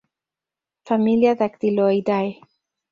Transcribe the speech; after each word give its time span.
Familia 0.83 1.35
Dactyloidae 1.35 2.41